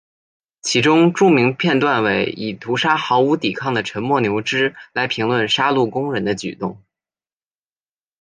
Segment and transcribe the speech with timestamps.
[0.63, 6.81] 其中著名片段为以屠杀毫无抵抗的沉默牛只来评论杀戮工人的举动。